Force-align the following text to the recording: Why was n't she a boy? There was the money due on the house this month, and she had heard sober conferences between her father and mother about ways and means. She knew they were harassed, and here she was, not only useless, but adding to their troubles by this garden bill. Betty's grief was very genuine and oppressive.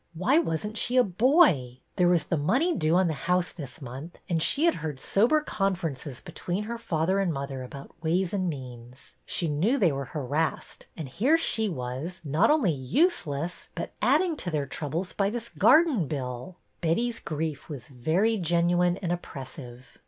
Why 0.15 0.39
was 0.39 0.65
n't 0.65 0.79
she 0.79 0.97
a 0.97 1.03
boy? 1.03 1.77
There 1.95 2.07
was 2.07 2.23
the 2.23 2.35
money 2.35 2.75
due 2.75 2.95
on 2.95 3.05
the 3.05 3.13
house 3.13 3.51
this 3.51 3.83
month, 3.83 4.17
and 4.27 4.41
she 4.41 4.63
had 4.65 4.73
heard 4.81 4.99
sober 4.99 5.41
conferences 5.41 6.21
between 6.21 6.63
her 6.63 6.79
father 6.79 7.19
and 7.19 7.31
mother 7.31 7.61
about 7.61 7.91
ways 8.01 8.33
and 8.33 8.49
means. 8.49 9.13
She 9.27 9.47
knew 9.47 9.77
they 9.77 9.91
were 9.91 10.05
harassed, 10.05 10.87
and 10.97 11.07
here 11.07 11.37
she 11.37 11.69
was, 11.69 12.19
not 12.23 12.49
only 12.49 12.71
useless, 12.71 13.69
but 13.75 13.91
adding 14.01 14.35
to 14.37 14.49
their 14.49 14.65
troubles 14.65 15.13
by 15.13 15.29
this 15.29 15.49
garden 15.49 16.07
bill. 16.07 16.57
Betty's 16.81 17.19
grief 17.19 17.69
was 17.69 17.87
very 17.89 18.37
genuine 18.37 18.97
and 19.03 19.11
oppressive. 19.11 19.99